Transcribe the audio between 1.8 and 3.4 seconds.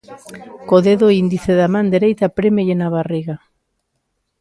dereita prémelle na barriga.